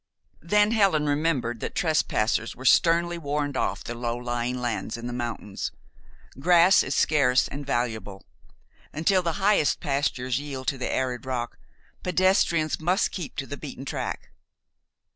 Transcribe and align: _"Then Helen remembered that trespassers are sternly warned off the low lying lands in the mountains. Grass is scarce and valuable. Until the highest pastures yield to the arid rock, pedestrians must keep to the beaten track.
_"Then 0.49 0.71
Helen 0.71 1.05
remembered 1.05 1.59
that 1.59 1.75
trespassers 1.75 2.55
are 2.55 2.65
sternly 2.65 3.19
warned 3.19 3.55
off 3.55 3.83
the 3.83 3.93
low 3.93 4.17
lying 4.17 4.59
lands 4.59 4.97
in 4.97 5.05
the 5.05 5.13
mountains. 5.13 5.71
Grass 6.39 6.81
is 6.81 6.95
scarce 6.95 7.47
and 7.47 7.63
valuable. 7.67 8.25
Until 8.91 9.21
the 9.21 9.33
highest 9.33 9.79
pastures 9.79 10.39
yield 10.39 10.65
to 10.69 10.79
the 10.79 10.91
arid 10.91 11.27
rock, 11.27 11.59
pedestrians 12.01 12.79
must 12.79 13.11
keep 13.11 13.35
to 13.35 13.45
the 13.45 13.57
beaten 13.57 13.85
track. 13.85 14.29